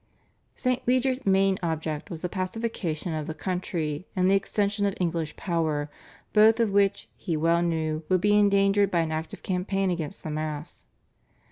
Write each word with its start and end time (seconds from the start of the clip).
"St. 0.55 0.81
Leger's 0.87 1.27
main 1.27 1.59
object 1.61 2.09
was 2.09 2.23
the 2.23 2.27
pacification 2.27 3.13
of 3.13 3.27
the 3.27 3.35
country 3.35 4.07
and 4.15 4.27
the 4.27 4.33
extension 4.33 4.87
of 4.87 4.95
English 4.99 5.35
power, 5.35 5.91
both 6.33 6.59
of 6.59 6.71
which, 6.71 7.07
he 7.15 7.37
well 7.37 7.61
knew, 7.61 8.01
would 8.09 8.19
be 8.21 8.33
endangered 8.35 8.89
by 8.89 9.01
any 9.01 9.11
active 9.13 9.43
campaign 9.43 9.91
against 9.91 10.23
the 10.23 10.31
Mass. 10.31 10.87